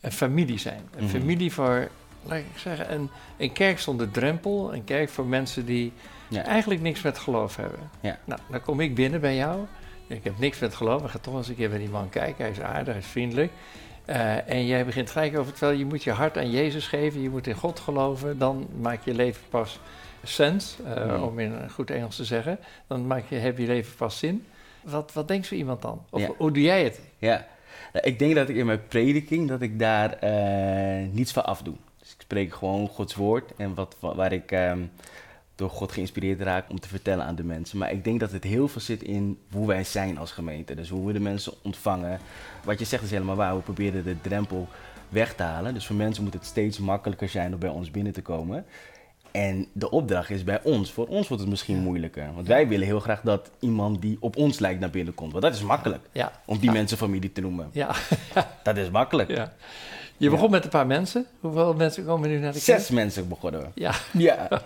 een 0.00 0.12
familie 0.12 0.58
zijn. 0.58 0.88
Een 0.96 1.04
Mhm. 1.04 1.12
familie 1.18 1.52
voor, 1.52 1.88
laat 2.28 2.38
ik 2.38 2.44
zeggen, 2.56 2.92
een, 2.92 3.10
een 3.36 3.52
kerk 3.52 3.78
zonder 3.78 4.10
drempel. 4.10 4.74
Een 4.74 4.84
kerk 4.84 5.08
voor 5.08 5.26
mensen 5.26 5.66
die 5.66 5.92
ja. 6.28 6.42
eigenlijk 6.44 6.80
niks 6.80 7.02
met 7.02 7.18
geloof 7.18 7.56
hebben. 7.56 7.78
Ja. 8.00 8.18
Nou, 8.24 8.40
dan 8.50 8.60
kom 8.62 8.80
ik 8.80 8.94
binnen 8.94 9.20
bij 9.20 9.36
jou. 9.36 9.60
Ik 10.06 10.24
heb 10.24 10.38
niks 10.38 10.58
met 10.58 10.74
geloof. 10.74 11.02
Ik 11.04 11.10
ga 11.10 11.18
toch 11.18 11.34
eens 11.36 11.48
een 11.48 11.54
keer 11.56 11.68
bij 11.68 11.78
die 11.78 11.88
man 11.88 12.08
kijken. 12.08 12.44
Hij 12.44 12.50
is 12.52 12.60
aardig, 12.60 12.86
hij 12.92 13.02
is 13.02 13.06
vriendelijk. 13.06 13.52
Eh, 14.04 14.50
en 14.50 14.66
jij 14.66 14.84
begint 14.84 15.10
gelijk 15.10 15.38
over, 15.38 15.52
terwijl 15.52 15.78
je 15.78 15.84
moet 15.84 16.04
je 16.04 16.10
hart 16.10 16.36
aan 16.38 16.50
Jezus 16.50 16.86
geven. 16.86 17.20
Je 17.22 17.30
moet 17.30 17.46
in 17.46 17.54
God 17.54 17.80
geloven. 17.80 18.38
Dan 18.38 18.66
maakt 18.80 19.04
je 19.04 19.14
leven 19.14 19.42
pas 19.50 19.80
sens, 20.22 20.76
eh, 20.84 21.04
Mhm. 21.06 21.22
om 21.22 21.38
in 21.38 21.70
goed 21.70 21.90
Engels 21.90 22.16
te 22.16 22.24
zeggen. 22.24 22.58
Dan 22.86 23.06
maak 23.06 23.24
je, 23.28 23.36
heb 23.36 23.58
je 23.58 23.66
leven 23.66 23.96
pas 23.96 24.18
zin. 24.18 24.46
Wat, 24.82 25.12
wat 25.12 25.28
denkt 25.28 25.46
zo 25.46 25.54
iemand 25.54 25.82
dan? 25.82 26.02
Of 26.10 26.20
Ja. 26.20 26.28
hoe 26.38 26.52
doe 26.52 26.62
jij 26.62 26.84
het? 26.84 27.00
Ja, 27.18 27.46
Nou, 27.92 28.06
ik 28.08 28.18
denk 28.18 28.34
dat 28.34 28.48
ik 28.48 28.56
in 28.56 28.66
mijn 28.66 28.86
prediking, 28.88 29.48
dat 29.48 29.60
ik 29.62 29.78
daar 29.78 30.12
eh, 30.12 31.06
niets 31.10 31.32
van 31.32 31.44
afdoe. 31.44 31.74
Ik 32.26 32.32
spreek 32.32 32.54
gewoon 32.54 32.88
Gods 32.88 33.14
woord 33.14 33.52
en 33.56 33.74
wat, 33.74 33.96
wa- 34.00 34.14
waar 34.14 34.32
ik 34.32 34.52
ehm, 34.52 34.80
door 35.54 35.70
God 35.70 35.92
geïnspireerd 35.92 36.40
raak 36.40 36.70
om 36.70 36.80
te 36.80 36.88
vertellen 36.88 37.24
aan 37.24 37.34
de 37.34 37.44
mensen. 37.44 37.78
Maar 37.78 37.90
ik 37.92 38.04
denk 38.04 38.20
dat 38.20 38.32
het 38.32 38.44
heel 38.44 38.68
veel 38.68 38.80
zit 38.80 39.02
in 39.02 39.38
hoe 39.52 39.66
wij 39.66 39.84
zijn 39.84 40.18
als 40.18 40.32
gemeente. 40.32 40.74
Dus 40.74 40.88
hoe 40.88 41.06
we 41.06 41.12
de 41.12 41.20
mensen 41.20 41.52
ontvangen. 41.62 42.18
Wat 42.64 42.78
je 42.78 42.84
zegt 42.84 43.02
is 43.02 43.10
helemaal 43.10 43.36
waar. 43.36 43.56
We 43.56 43.62
proberen 43.62 44.04
de 44.04 44.20
drempel 44.20 44.68
weg 45.08 45.34
te 45.34 45.42
halen. 45.42 45.74
Dus 45.74 45.86
voor 45.86 45.96
mensen 45.96 46.24
moet 46.24 46.32
het 46.32 46.44
steeds 46.44 46.78
makkelijker 46.78 47.28
zijn 47.28 47.52
om 47.52 47.58
bij 47.58 47.68
ons 47.68 47.90
binnen 47.90 48.12
te 48.12 48.22
komen. 48.22 48.66
En 49.30 49.66
de 49.72 49.90
opdracht 49.90 50.30
is 50.30 50.44
bij 50.44 50.60
ons. 50.62 50.92
Voor 50.92 51.06
ons 51.06 51.26
wordt 51.28 51.42
het 51.42 51.50
misschien 51.52 51.78
moeilijker. 51.78 52.32
Want 52.34 52.46
wij 52.46 52.68
willen 52.68 52.86
heel 52.86 53.00
graag 53.00 53.20
dat 53.20 53.50
iemand 53.60 54.00
die 54.02 54.16
op 54.20 54.36
ons 54.36 54.58
lijkt 54.58 54.80
naar 54.80 54.90
binnen 54.90 55.14
komt. 55.14 55.32
Want 55.32 55.44
dat 55.44 55.54
is 55.54 55.62
makkelijk. 55.62 56.02
Ja, 56.12 56.32
Om 56.46 56.56
die 56.58 56.66
Ja. 56.66 56.72
mensen 56.72 56.96
familie 56.98 57.32
te 57.32 57.40
noemen. 57.40 57.68
ja, 57.72 57.94
Dat 58.62 58.76
is 58.76 58.90
makkelijk. 58.90 59.30
ja. 59.30 59.52
Je 60.16 60.30
begon 60.30 60.50
met 60.50 60.64
een 60.64 60.70
paar 60.70 60.86
mensen. 60.86 61.26
Hoeveel 61.40 61.74
mensen 61.74 62.04
komen 62.04 62.28
nu 62.28 62.38
naar 62.38 62.52
de 62.52 62.62
kerk? 62.62 62.80
Zes 62.80 62.90
mensen 62.90 63.28
begonnen 63.28 63.60
we. 63.60 63.66
Ja, 63.74 63.94
Ja. 64.12 64.48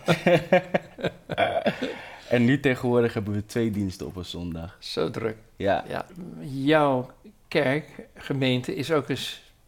en 2.28 2.45
nu 2.45 2.61
tegenwoordig 2.61 3.14
hebben 3.14 3.33
we 3.33 3.47
twee 3.47 3.71
diensten 3.71 4.07
op 4.07 4.16
een 4.16 4.25
zondag. 4.25 4.76
zo 4.78 5.11
druk. 5.11 5.37
Ja. 5.57 5.85
Ja, 5.88 6.07
jouw 6.40 7.11
kerk, 7.49 7.87
gemeente, 8.14 8.75
is 8.75 8.92
ook 8.92 9.09
een 9.09 9.19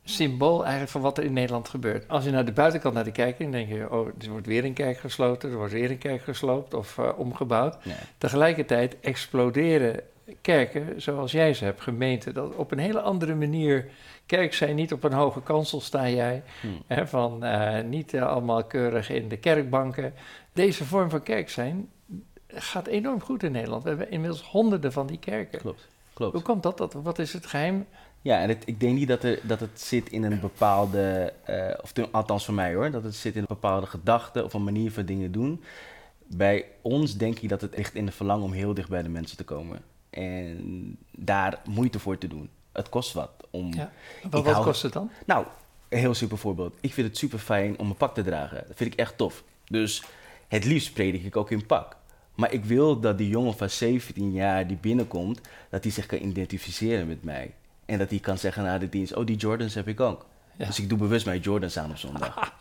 symbool 0.05 0.61
eigenlijk 0.61 0.91
van 0.91 1.01
wat 1.01 1.19
er 1.19 1.25
in 1.25 1.33
Nederland 1.33 1.69
gebeurt. 1.69 2.09
Als 2.09 2.25
je 2.25 2.31
naar 2.31 2.45
de 2.45 2.53
buitenkant 2.53 2.95
naar 2.95 3.05
de 3.05 3.13
kijkt, 3.13 3.39
dan 3.39 3.51
denk 3.51 3.69
je, 3.69 3.91
oh, 3.91 4.09
er 4.19 4.31
wordt 4.31 4.47
weer 4.47 4.65
een 4.65 4.73
kerk 4.73 4.99
gesloten, 4.99 5.51
er 5.51 5.57
wordt 5.57 5.73
weer 5.73 5.91
een 5.91 5.99
kerk 5.99 6.23
gesloopt 6.23 6.75
of 6.75 6.99
eh, 6.99 7.09
omgebouwd. 7.17 7.77
Tegelijkertijd 8.19 8.97
exploderen 9.01 10.01
kerken 10.41 11.01
zoals 11.03 11.33
jij 11.33 11.55
ze 11.55 11.65
hebt, 11.65 11.81
gemeenten, 11.81 12.35
dat 12.35 12.55
op 12.55 12.71
een 12.73 12.79
hele 12.79 13.01
andere 13.01 13.35
manier 13.35 13.89
kerk 14.27 14.55
zijn. 14.55 14.75
Niet 14.77 14.93
op 14.93 15.05
een 15.05 15.13
hoge 15.13 15.43
kansel 15.43 15.81
sta 15.81 16.09
jij, 16.09 16.43
Hmm. 16.61 16.83
hè, 16.87 17.07
van 17.07 17.45
eh, 17.45 17.85
niet 17.85 18.15
eh, 18.15 18.27
allemaal 18.29 18.65
keurig 18.65 19.11
in 19.11 19.29
de 19.29 19.37
kerkbanken. 19.37 20.15
Deze 20.53 20.85
vorm 20.85 21.11
van 21.11 21.23
kerk 21.23 21.51
zijn 21.51 21.89
gaat 22.49 22.87
enorm 22.87 23.21
goed 23.21 23.43
in 23.43 23.53
Nederland. 23.53 23.83
We 23.83 23.89
hebben 23.89 24.11
inmiddels 24.11 24.43
honderden 24.43 24.93
van 24.93 25.07
die 25.07 25.19
kerken. 25.19 25.59
Klopt, 25.59 25.89
klopt. 26.15 26.33
Hoe 26.33 26.43
komt 26.43 26.63
dat? 26.63 26.79
dat? 26.79 26.93
Wat 26.93 27.19
is 27.19 27.33
het 27.33 27.47
geheim? 27.47 27.87
Ja, 28.21 28.41
en 28.41 28.49
het, 28.49 28.63
ik 28.67 28.81
denk 28.81 28.95
niet 28.99 29.09
dat, 29.09 29.23
er, 29.25 29.39
dat 29.43 29.61
het 29.61 29.81
zit 29.81 30.11
in 30.11 30.23
een 30.25 30.41
bepaalde, 30.41 31.33
eh, 31.45 31.75
of 31.83 31.93
ten- 31.93 32.09
althans 32.13 32.45
voor 32.45 32.55
mij 32.55 32.75
hoor, 32.75 32.91
dat 32.91 33.03
het 33.05 33.15
zit 33.15 33.35
in 33.35 33.41
een 33.41 33.47
bepaalde 33.49 33.87
gedachte 33.87 34.45
of 34.45 34.55
een 34.55 34.65
manier 34.65 34.93
van 34.93 35.05
dingen 35.05 35.33
doen. 35.33 35.63
Bij 36.27 36.65
ons 36.83 37.17
denk 37.17 37.39
ik 37.39 37.49
dat 37.49 37.61
het 37.61 37.75
echt 37.75 37.95
in 37.95 38.07
de 38.07 38.13
verlangen 38.13 38.45
om 38.45 38.53
heel 38.53 38.75
dicht 38.75 38.89
bij 38.89 39.03
de 39.03 39.09
mensen 39.09 39.37
te 39.37 39.45
komen. 39.45 39.81
En 40.13 40.97
daar 41.11 41.61
moeite 41.69 41.99
voor 41.99 42.19
te 42.19 42.29
doen. 42.29 42.51
Het 42.73 42.89
kost 42.89 43.13
wat 43.13 43.31
om. 43.51 43.75
Ja. 43.75 43.91
Wat, 44.23 44.41
Ik 44.41 44.45
wat 44.45 44.55
hou- 44.55 44.65
kost 44.67 44.83
het 44.83 44.93
dan? 44.93 45.11
Nou, 45.27 45.47
een 45.89 45.99
heel 45.99 46.15
simpel 46.15 46.37
voorbeeld. 46.37 46.75
Ik 46.81 46.93
vind 46.93 47.07
het 47.09 47.17
super 47.17 47.39
fijn 47.39 47.79
om 47.79 47.89
een 47.89 47.97
pak 47.97 48.15
te 48.15 48.23
dragen. 48.23 48.65
Dat 48.67 48.77
vind 48.77 48.93
ik 48.93 48.99
echt 48.99 49.17
tof. 49.17 49.43
Dus 49.67 50.03
het 50.49 50.65
liefst 50.65 50.93
predik 50.93 51.25
ik 51.25 51.37
ook 51.37 51.51
in 51.51 51.67
pak. 51.67 51.97
Maar 52.35 52.53
ik 52.53 52.65
wil 52.65 53.01
dat 53.01 53.19
die 53.19 53.29
jongen 53.29 53.57
van 53.57 53.71
17 53.71 54.33
jaar 54.33 54.67
die 54.67 54.77
binnenkomt, 54.81 55.41
dat 55.71 55.83
hij 55.83 55.93
zich 55.93 56.07
kan 56.07 56.19
identificeren 56.23 57.07
met 57.07 57.25
mij. 57.25 57.55
En 57.87 57.99
dat 57.99 58.11
hij 58.11 58.19
kan 58.19 58.39
zeggen 58.39 58.63
na 58.65 58.79
de 58.79 58.89
dienst, 58.89 59.15
oh 59.15 59.27
die 59.27 59.37
Jordans 59.37 59.75
heb 59.75 59.89
ik 59.89 60.01
ook. 60.01 60.27
Ja. 60.57 60.67
Dus 60.67 60.79
ik 60.81 60.89
doe 60.89 60.99
bewust 60.99 61.27
mijn 61.27 61.41
Jordans 61.41 61.79
aan 61.79 61.91
op 61.91 61.97
zondag. 61.97 62.53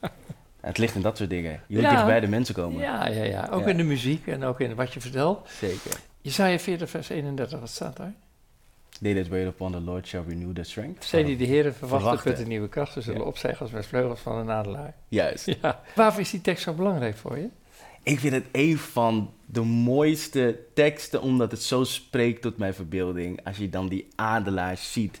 het 0.60 0.78
ligt 0.78 0.94
in 0.94 1.02
dat 1.02 1.16
soort 1.16 1.30
dingen. 1.30 1.52
Je 1.66 1.74
wilt 1.76 1.86
Ja. 1.86 1.90
dicht 1.92 2.04
bij 2.06 2.20
de 2.20 2.28
mensen 2.28 2.54
komen. 2.54 2.80
Ja, 2.80 3.06
ja, 3.08 3.22
ja. 3.24 3.48
Ook 3.50 3.60
Ja. 3.60 3.66
in 3.66 3.76
de 3.76 3.82
muziek 3.82 4.26
en 4.26 4.44
ook 4.44 4.60
in 4.60 4.74
wat 4.74 4.92
je 4.94 5.00
vertelt. 5.00 5.48
Zeker. 5.50 6.00
Jesaja 6.20 6.58
40 6.58 6.90
vers 6.90 7.08
31, 7.08 7.60
wat 7.60 7.68
staat 7.68 7.96
daar? 7.96 8.14
They 9.02 9.14
that 9.14 9.28
wait 9.28 9.46
upon 9.46 9.72
the 9.72 9.80
Lord 9.80 10.06
shall 10.06 10.24
renew 10.28 10.52
their 10.52 10.64
strength. 10.66 11.04
Zij 11.04 11.24
die 11.24 11.36
de 11.36 11.44
Heeren 11.44 11.74
verwachten, 11.74 12.22
putten 12.22 12.48
nieuwe 12.48 12.68
krachten, 12.68 13.02
zullen 13.02 13.20
Ja. 13.20 13.26
opstijgen 13.26 13.60
als 13.60 13.70
met 13.70 13.86
vleugels 13.86 14.20
van 14.20 14.36
een 14.36 14.50
adelaar. 14.50 14.94
Juist. 15.08 15.46
Ja. 15.62 15.80
Waarvoor 15.94 16.20
is 16.20 16.30
die 16.30 16.40
tekst 16.40 16.62
zo 16.62 16.72
belangrijk 16.72 17.16
voor 17.16 17.38
je? 17.38 17.48
Ik 18.02 18.18
vind 18.18 18.32
het 18.34 18.44
een 18.52 18.78
van 18.78 19.30
de 19.46 19.60
mooiste 19.62 20.58
teksten, 20.74 21.22
omdat 21.22 21.50
het 21.50 21.62
zo 21.62 21.84
spreekt 21.84 22.42
tot 22.42 22.56
mijn 22.58 22.74
verbeelding. 22.74 23.40
Als 23.44 23.56
je 23.56 23.68
dan 23.70 23.88
die 23.88 24.08
adelaar 24.14 24.76
ziet. 24.76 25.20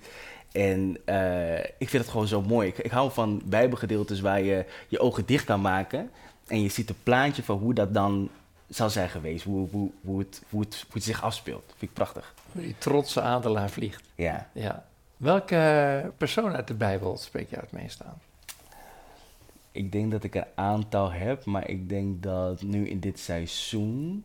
En 0.52 0.96
eh, 1.04 1.58
ik 1.58 1.88
vind 1.88 2.02
het 2.02 2.08
gewoon 2.08 2.26
zo 2.26 2.42
mooi. 2.42 2.68
Ik, 2.68 2.78
ik 2.78 2.90
hou 2.90 3.12
van 3.12 3.42
bijbelgedeeltes 3.44 4.20
waar 4.20 4.42
je 4.42 4.64
je 4.88 4.98
ogen 4.98 5.26
dicht 5.26 5.44
kan 5.44 5.60
maken. 5.60 6.10
En 6.46 6.62
je 6.62 6.68
ziet 6.68 6.88
een 6.88 7.02
plaatje 7.02 7.42
van 7.42 7.58
hoe 7.58 7.74
dat 7.74 7.94
dan 7.94 8.28
zou 8.68 8.90
zijn 8.90 9.08
geweest. 9.08 9.44
Hoe, 9.44 9.68
hoe, 9.68 9.90
hoe, 10.00 10.18
het, 10.18 10.42
hoe, 10.50 10.60
het, 10.60 10.74
hoe 10.74 10.94
het 10.94 11.02
zich 11.02 11.22
afspeelt. 11.22 11.64
vind 11.66 11.82
ik 11.82 11.92
prachtig. 11.92 12.34
Die 12.52 12.74
trotse 12.78 13.20
adelaar 13.20 13.70
vliegt. 13.70 14.02
Ja. 14.14 14.48
Ja. 14.52 14.86
Welke 15.16 16.12
persoon 16.16 16.54
uit 16.54 16.66
de 16.68 16.74
Bijbel 16.74 17.16
spreekt 17.16 17.50
jou 17.50 17.62
het 17.62 17.72
meest 17.72 18.02
aan? 18.04 18.20
Ik 19.72 19.92
denk 19.92 20.10
dat 20.10 20.24
ik 20.24 20.34
een 20.34 20.46
aantal 20.54 21.12
heb, 21.12 21.44
maar 21.44 21.68
ik 21.68 21.88
denk 21.88 22.22
dat 22.22 22.62
nu 22.62 22.88
in 22.88 23.00
dit 23.00 23.18
seizoen. 23.18 24.24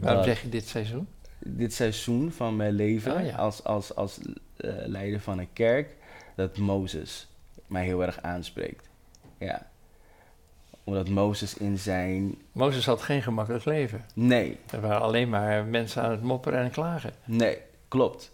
Waarom 0.00 0.24
zeg 0.24 0.42
je 0.42 0.48
dit 0.48 0.66
seizoen? 0.66 1.08
dit 1.38 1.74
seizoen 1.74 2.32
van 2.32 2.56
mijn 2.56 2.72
leven 2.72 3.14
Oh, 3.14 3.24
ja. 3.24 3.36
als, 3.36 3.64
als, 3.64 3.94
als 3.94 4.18
eh, 4.56 4.72
leider 4.86 5.20
van 5.20 5.38
een 5.38 5.52
kerk, 5.52 5.96
dat 6.34 6.56
Mozes 6.56 7.28
mij 7.66 7.84
heel 7.84 8.02
erg 8.02 8.22
aanspreekt. 8.22 8.88
Ja. 9.38 9.67
Omdat 10.88 11.08
Mozes 11.08 11.56
in 11.56 11.78
zijn. 11.78 12.34
Mozes 12.52 12.86
had 12.86 13.02
geen 13.02 13.22
gemakkelijk 13.22 13.64
leven. 13.64 14.04
Nee, 14.14 14.58
Er 14.70 14.80
waren 14.80 15.00
alleen 15.00 15.28
maar 15.28 15.64
mensen 15.64 16.02
aan 16.02 16.10
het 16.10 16.22
mopperen 16.22 16.60
en 16.62 16.70
klagen. 16.70 17.12
nee, 17.24 17.58
klopt. 17.88 18.32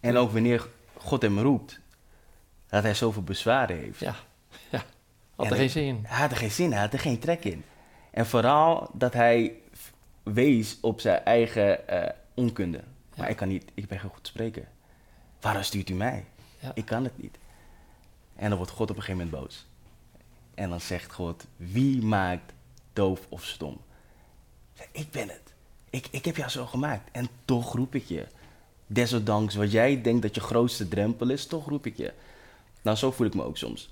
En 0.00 0.16
ook 0.16 0.30
wanneer 0.30 0.66
God 0.96 1.22
hem 1.22 1.38
roept, 1.38 1.80
dat 2.68 2.82
hij 2.82 2.94
zoveel 2.94 3.22
bezwaren 3.22 3.76
heeft. 3.76 4.00
Ja, 4.00 4.14
ja. 4.70 4.82
Had 5.36 5.46
En 5.46 5.52
er 5.52 5.58
geen 5.58 5.70
zin 5.70 5.84
in. 5.84 6.00
Hij 6.02 6.20
had 6.20 6.30
er 6.30 6.36
geen 6.36 6.50
zin, 6.50 6.72
hij 6.72 6.80
had 6.80 6.92
er 6.92 6.98
geen 6.98 7.18
trek 7.18 7.44
in. 7.44 7.64
En 8.10 8.26
vooral 8.26 8.90
dat 8.92 9.12
hij 9.12 9.52
wees 10.22 10.78
op 10.80 11.00
zijn 11.00 11.24
eigen 11.24 11.88
eh, 11.88 12.10
onkunde. 12.34 12.80
Maar 13.16 13.30
ik 13.30 13.36
kan 13.36 13.48
niet, 13.48 13.70
ik 13.74 13.86
ben 13.88 13.98
geen 14.00 14.10
goed 14.10 14.26
spreken. 14.26 14.68
Waarom 15.40 15.62
stuurt 15.62 15.90
u 15.90 15.94
mij? 15.94 16.24
Ja. 16.58 16.70
Ik 16.74 16.84
kan 16.84 17.04
het 17.04 17.22
niet. 17.22 17.38
En 18.36 18.48
dan 18.48 18.56
wordt 18.58 18.72
God 18.72 18.90
op 18.90 18.96
een 18.96 19.02
gegeven 19.02 19.24
moment 19.26 19.42
boos. 19.44 19.66
En 20.54 20.70
dan 20.70 20.80
zegt 20.80 21.12
God, 21.12 21.46
wie 21.56 22.02
maakt 22.02 22.52
doof 22.92 23.26
of 23.28 23.44
stom? 23.44 23.80
Ik 24.92 25.10
ben 25.10 25.28
het. 25.28 25.54
Ik, 25.90 26.08
ik 26.10 26.24
heb 26.24 26.36
jou 26.36 26.50
zo 26.50 26.66
gemaakt. 26.66 27.08
En 27.12 27.28
toch 27.44 27.74
roep 27.74 27.94
ik 27.94 28.04
je. 28.04 28.26
Desondanks 28.86 29.54
wat 29.54 29.72
jij 29.72 30.02
denkt 30.02 30.22
dat 30.22 30.34
je 30.34 30.40
grootste 30.40 30.88
drempel 30.88 31.30
is, 31.30 31.46
toch 31.46 31.68
roep 31.68 31.86
ik 31.86 31.96
je. 31.96 32.12
Nou, 32.82 32.96
zo 32.96 33.10
voel 33.10 33.26
ik 33.26 33.34
me 33.34 33.42
ook 33.42 33.56
soms. 33.56 33.90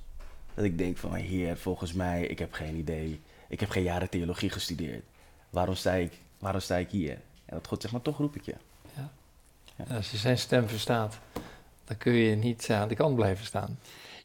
Dat 0.54 0.64
ik 0.64 0.78
denk 0.78 0.96
van, 0.96 1.14
heer, 1.14 1.56
volgens 1.56 1.92
mij, 1.92 2.26
ik 2.26 2.38
heb 2.38 2.52
geen 2.52 2.76
idee. 2.76 3.20
Ik 3.48 3.60
heb 3.60 3.70
geen 3.70 3.82
jaren 3.82 4.10
theologie 4.10 4.50
gestudeerd. 4.50 5.04
Waarom 5.50 5.74
sta 5.74 5.92
ik, 5.92 6.12
waarom 6.38 6.60
sta 6.60 6.76
ik 6.76 6.90
hier? 6.90 7.12
En 7.44 7.56
dat 7.56 7.66
God 7.66 7.80
zegt, 7.80 7.92
maar 7.92 8.02
toch 8.02 8.18
roep 8.18 8.36
ik 8.36 8.42
je. 8.44 8.54
En 9.76 9.96
als 9.96 10.10
je 10.10 10.16
zijn 10.16 10.38
stem 10.38 10.68
verstaat, 10.68 11.18
dan 11.84 11.96
kun 11.96 12.12
je 12.12 12.36
niet 12.36 12.70
aan 12.70 12.88
de 12.88 12.94
kant 12.94 13.16
blijven 13.16 13.46
staan. 13.46 13.78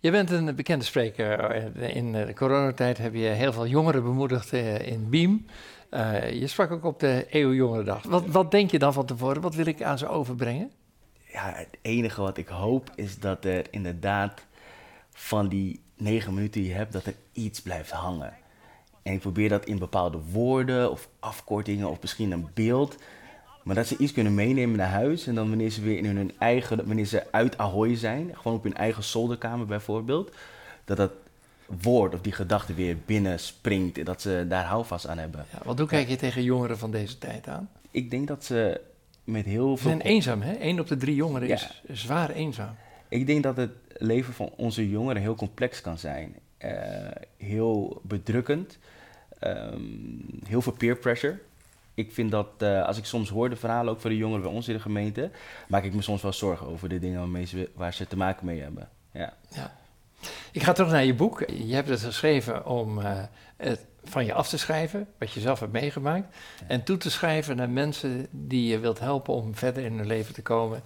Je 0.03 0.12
bent 0.12 0.31
een 0.31 0.55
bekende 0.55 0.86
spreker. 0.86 1.39
Eh, 1.39 1.95
In 1.95 2.12
de 2.12 2.33
coronatijd 2.33 2.98
heb 2.98 3.13
je 3.13 3.19
heel 3.19 3.53
veel 3.53 3.67
jongeren 3.67 4.03
bemoedigd 4.03 4.53
eh, 4.53 4.88
in. 4.88 5.48
Eh, 5.89 6.31
je 6.31 6.48
sprak 6.48 6.72
ook 6.72 6.83
op 6.83 7.00
de 7.00 7.27
EU 7.29 7.53
Jongerendag. 7.53 8.03
Wat, 8.03 8.25
wat 8.25 8.51
denk 8.51 8.72
je 8.72 8.79
dan 8.79 8.93
van 8.93 9.05
tevoren? 9.05 9.41
Wat 9.41 9.55
wil 9.55 9.65
ik 9.65 9.81
aan 9.81 9.98
ze 9.98 10.07
overbrengen? 10.07 10.72
Ja, 11.31 11.53
het 11.55 11.77
enige 11.81 12.22
wat 12.22 12.38
ik 12.38 12.48
hoop 12.48 12.89
is 12.95 13.19
dat 13.19 13.45
er 13.45 13.65
inderdaad 13.69 14.45
van 15.12 15.48
die 15.48 15.81
negen 15.98 16.33
minuten 16.33 16.62
die 16.62 16.69
je 16.69 16.75
hebt, 16.75 16.93
dat 16.93 17.05
er 17.05 17.15
iets 17.31 17.62
blijft 17.62 17.91
hangen. 17.91 18.33
En 19.03 19.13
ik 19.13 19.19
probeer 19.19 19.50
dat 19.50 19.65
in 19.65 19.77
bepaalde 19.79 20.19
woorden 20.31 20.91
of 20.91 21.10
afkortingen 21.19 21.89
of 21.89 22.01
misschien 22.01 22.31
een 22.31 22.48
beeld. 22.53 22.98
Maar 23.63 23.75
dat 23.75 23.88
ze 23.88 23.98
iets 23.98 24.12
kunnen 24.12 24.34
meenemen 24.36 24.77
naar 24.77 24.89
huis. 24.89 25.27
En 25.27 25.36
dan 25.36 25.48
wanneer 25.50 25.70
ze 25.70 25.82
weer 25.82 25.98
in 25.98 26.05
hun 26.15 26.32
eigen, 26.39 26.86
wanneer 26.86 27.05
ze 27.05 27.32
uit 27.32 27.58
Ahoy 27.58 27.96
zijn, 27.96 28.32
gewoon 28.36 28.58
op 28.58 28.63
hun 28.63 28.75
eigen 28.75 29.03
zolderkamer 29.03 29.65
bijvoorbeeld. 29.65 30.36
Dat 30.86 30.98
dat 30.98 31.12
woord 31.82 32.13
of 32.13 32.22
die 32.22 32.32
gedachte 32.32 32.74
weer 32.74 32.98
binnen 33.05 33.39
springt. 33.39 33.98
En 33.98 34.05
dat 34.05 34.22
ze 34.22 34.46
daar 34.50 34.65
houvast 34.65 35.08
aan 35.08 35.17
hebben. 35.17 35.46
Ja, 35.51 35.60
want 35.63 35.79
hoe 35.79 35.88
kijk 35.88 36.08
je 36.10 36.15
tegen 36.15 36.43
jongeren 36.43 36.77
van 36.77 36.91
deze 36.91 37.17
tijd 37.17 37.48
aan? 37.48 37.70
Ik 37.91 38.12
denk 38.12 38.27
dat 38.27 38.43
ze 38.46 38.82
met 39.24 39.46
heel 39.46 39.75
Ze 39.77 39.82
veel... 39.82 39.89
zijn 39.91 40.01
eenzaam, 40.01 40.41
hè? 40.41 40.55
Eén 40.60 40.79
op 40.79 40.88
de 40.88 40.98
drie 40.98 41.15
jongeren 41.15 41.48
Ja. 41.48 41.53
is 41.53 41.82
zwaar 41.91 42.29
eenzaam. 42.29 42.75
Ik 43.10 43.27
denk 43.27 43.43
dat 43.43 43.58
het 43.58 43.72
leven 43.98 44.34
van 44.34 44.50
onze 44.58 44.89
jongeren 44.89 45.22
heel 45.22 45.36
complex 45.36 45.82
kan 45.82 45.98
zijn. 45.98 46.36
Eh, 46.58 46.72
heel 47.38 48.01
bedrukkend. 48.03 48.77
Ehm, 49.39 49.82
heel 50.46 50.62
veel 50.62 50.72
peer 50.72 50.96
pressure. 50.98 51.39
Ik 51.93 52.12
vind 52.12 52.31
dat, 52.31 52.47
eh, 52.57 52.85
als 52.85 52.97
ik 52.97 53.05
soms 53.05 53.29
hoor 53.29 53.50
de 53.50 53.55
verhalen 53.55 53.93
ook 53.93 54.01
van 54.01 54.09
de 54.09 54.17
jongeren 54.17 54.43
bij 54.43 54.51
ons 54.51 54.67
in 54.67 54.73
de 54.73 54.79
gemeente, 54.81 55.31
maak 55.67 55.83
ik 55.83 55.93
me 55.93 56.01
soms 56.01 56.21
wel 56.21 56.33
zorgen 56.33 56.67
over 56.67 56.89
de 56.89 57.00
dingen 57.00 57.19
waarmee 57.19 57.45
ze, 57.45 57.69
waar 57.75 57.93
ze 57.93 58.07
te 58.07 58.17
maken 58.17 58.45
mee 58.45 58.62
hebben. 58.62 58.89
Ja. 59.12 59.33
Ja. 59.50 59.77
Ik 60.51 60.63
ga 60.63 60.71
terug 60.71 60.91
naar 60.91 61.05
je 61.05 61.13
boek. 61.13 61.43
Je 61.50 61.73
hebt 61.73 61.89
het 61.89 62.00
geschreven 62.00 62.65
om 62.65 63.00
eh, 63.00 63.23
het 63.57 63.85
van 64.03 64.25
je 64.25 64.33
af 64.33 64.50
te 64.50 64.57
schrijven, 64.57 65.07
wat 65.17 65.31
je 65.31 65.39
zelf 65.39 65.59
hebt 65.59 65.71
meegemaakt. 65.71 66.35
En 66.67 66.83
toe 66.83 66.97
te 66.97 67.12
schrijven 67.12 67.55
naar 67.55 67.69
mensen 67.69 68.27
die 68.31 68.67
je 68.67 68.79
wilt 68.79 69.00
helpen 69.00 69.33
om 69.33 69.55
verder 69.55 69.83
in 69.83 69.97
hun 69.97 70.07
leven 70.07 70.33
te 70.33 70.41
komen 70.41 70.81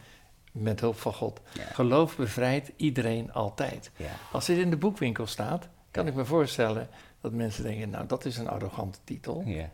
met 0.52 0.80
hulp 0.80 0.98
van 0.98 1.14
God. 1.14 1.42
Ja. 1.54 1.64
Geloof 1.74 2.16
bevrijdt 2.16 2.72
iedereen 2.76 3.34
altijd. 3.34 3.92
Ja. 3.96 4.12
Als 4.32 4.46
dit 4.46 4.58
in 4.58 4.70
de 4.70 4.78
boekwinkel 4.78 5.28
staat, 5.28 5.68
kan 5.92 6.08
ik 6.08 6.14
me 6.14 6.26
voorstellen 6.26 6.90
dat 7.22 7.32
mensen 7.32 7.64
denken, 7.64 7.90
nou 7.90 8.08
dat 8.08 8.26
is 8.26 8.38
een 8.38 8.50
arrogante 8.50 9.00
titel. 9.04 9.44
ja. 9.46 9.70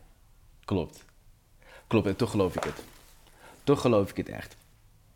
Klopt. 0.65 1.05
Klopt, 1.93 2.07
en 2.07 2.15
toch 2.15 2.31
geloof 2.31 2.55
ik 2.55 2.63
het. 2.63 2.83
Toch 3.63 3.81
geloof 3.81 4.09
ik 4.09 4.17
het 4.17 4.29
echt. 4.29 4.55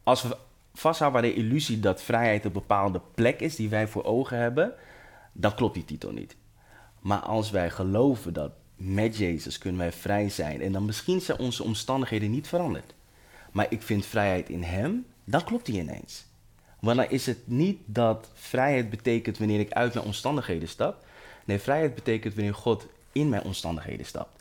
Als 0.03 0.21
we 0.21 0.37
vasthouden 0.73 1.21
bij 1.21 1.29
de 1.29 1.35
illusie 1.35 1.79
dat 1.79 2.01
vrijheid 2.01 2.45
een 2.45 2.51
bepaalde 2.51 3.01
plek 3.15 3.39
is 3.39 3.55
die 3.55 3.69
wij 3.69 3.87
voor 3.87 4.03
ogen 4.03 4.37
hebben, 4.37 4.73
dan 5.31 5.55
klopt 5.55 5.73
die 5.73 5.85
titel 5.85 6.11
niet. 6.11 6.35
Maar 6.99 7.19
als 7.19 7.49
wij 7.51 7.69
geloven 7.69 8.33
dat 8.33 8.51
met 8.75 9.17
Jezus 9.17 9.57
kunnen 9.57 9.79
wij 9.79 9.91
vrij 9.91 10.29
zijn 10.29 10.61
en 10.61 10.71
dan 10.71 10.85
misschien 10.85 11.21
zijn 11.21 11.39
onze 11.39 11.63
omstandigheden 11.63 12.31
niet 12.31 12.47
veranderd. 12.47 12.93
Maar 13.51 13.67
ik 13.69 13.81
vind 13.81 14.05
vrijheid 14.05 14.49
in 14.49 14.63
Hem, 14.63 15.05
dan 15.23 15.43
klopt 15.43 15.65
die 15.65 15.79
ineens. 15.79 16.25
Want 16.79 16.97
dan 16.97 17.09
is 17.09 17.25
het 17.25 17.47
niet 17.47 17.79
dat 17.85 18.29
vrijheid 18.33 18.89
betekent 18.89 19.37
wanneer 19.37 19.59
ik 19.59 19.71
uit 19.71 19.93
mijn 19.93 20.05
omstandigheden 20.05 20.69
stap. 20.69 21.05
Nee, 21.45 21.59
vrijheid 21.59 21.95
betekent 21.95 22.33
wanneer 22.33 22.55
God 22.55 22.85
in 23.11 23.29
mijn 23.29 23.43
omstandigheden 23.43 24.05
stapt. 24.05 24.36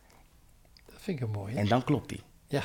Vind 1.06 1.20
ik 1.20 1.24
een 1.26 1.30
mooie. 1.32 1.56
En 1.56 1.68
dan 1.68 1.84
klopt 1.84 2.08
die. 2.08 2.20
Ja. 2.46 2.62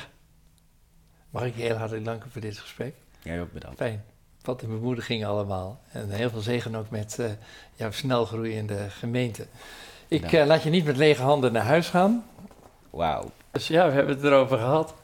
Mag 1.30 1.44
ik 1.44 1.56
je 1.56 1.62
heel 1.62 1.76
hartelijk 1.76 2.04
danken 2.04 2.30
voor 2.30 2.40
dit 2.40 2.58
gesprek. 2.58 2.94
Jij 3.22 3.40
ook 3.40 3.52
bedankt. 3.52 3.76
Fijn. 3.76 4.04
Wat 4.42 4.62
een 4.62 4.68
bemoediging 4.68 5.24
allemaal. 5.24 5.80
En 5.92 6.10
heel 6.10 6.30
veel 6.30 6.40
zegen 6.40 6.74
ook 6.74 6.90
met 6.90 7.18
eh, 7.18 7.30
jouw 7.74 7.90
snel 7.90 8.24
groeiende 8.24 8.90
gemeente. 8.90 9.46
Ik 10.08 10.32
eh, 10.32 10.46
laat 10.46 10.62
je 10.62 10.70
niet 10.70 10.84
met 10.84 10.96
lege 10.96 11.22
handen 11.22 11.52
naar 11.52 11.64
huis 11.64 11.88
gaan. 11.88 12.24
Wauw. 12.90 13.30
Dus 13.50 13.66
ja, 13.68 13.86
we 13.86 13.92
hebben 13.92 14.14
het 14.14 14.24
erover 14.24 14.58
gehad. 14.58 14.94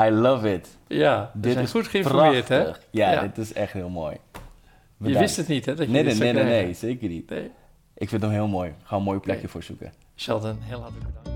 I 0.00 0.10
love 0.10 0.52
it. 0.52 0.68
Ja, 0.86 1.30
we 1.34 1.40
Dit 1.40 1.52
zijn 1.52 1.64
is 1.64 1.70
goed 1.70 1.86
geïnformeerd, 1.88 2.48
hè? 2.48 2.62
Ja, 2.64 2.76
Ja. 2.90 3.20
dit 3.20 3.38
is 3.38 3.52
echt 3.52 3.72
heel 3.72 3.88
mooi. 3.88 4.16
Je 4.96 5.18
wist 5.18 5.36
het 5.36 5.48
niet, 5.48 5.66
hè? 5.66 5.74
Dat 5.74 5.86
je 5.86 5.92
Nee, 5.92 6.02
nee, 6.02 6.32
nee, 6.32 6.44
nee, 6.44 6.74
zeker 6.74 7.08
niet. 7.08 7.30
Nee. 7.30 7.50
Ik 7.94 8.08
vind 8.08 8.22
hem 8.22 8.30
heel 8.30 8.48
mooi. 8.48 8.74
Ga 8.82 8.96
een 8.96 9.02
mooi 9.02 9.18
plekje 9.18 9.48
voor 9.48 9.62
zoeken. 9.62 9.92
Sheldon, 10.16 10.58
heel 10.60 10.80
hartelijk 10.80 11.06
bedankt. 11.06 11.35